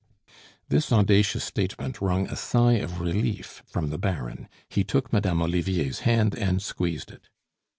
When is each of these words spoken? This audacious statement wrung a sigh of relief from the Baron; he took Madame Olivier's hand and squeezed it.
This 0.67 0.91
audacious 0.91 1.43
statement 1.43 2.01
wrung 2.01 2.25
a 2.27 2.35
sigh 2.35 2.77
of 2.77 2.99
relief 2.99 3.61
from 3.67 3.91
the 3.91 3.99
Baron; 3.99 4.49
he 4.67 4.83
took 4.83 5.13
Madame 5.13 5.43
Olivier's 5.43 5.99
hand 5.99 6.33
and 6.35 6.59
squeezed 6.59 7.11
it. 7.11 7.29